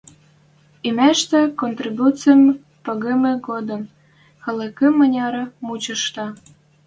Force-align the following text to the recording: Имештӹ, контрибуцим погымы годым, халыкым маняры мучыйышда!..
Имештӹ, 0.87 1.41
контрибуцим 1.59 2.41
погымы 2.83 3.33
годым, 3.47 3.81
халыкым 4.43 4.93
маняры 4.99 5.43
мучыйышда!.. 5.65 6.25